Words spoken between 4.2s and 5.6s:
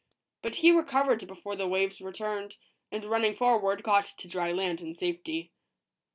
dry land in safety.